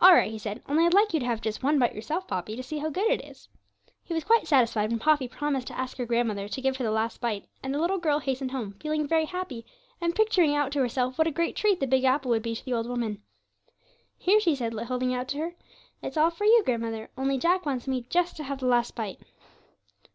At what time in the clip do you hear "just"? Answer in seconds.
1.42-1.62, 18.08-18.38